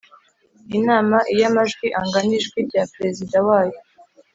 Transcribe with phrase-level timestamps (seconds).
[0.77, 3.79] Inama iyo amajwi angana ijwi rya perezida wayo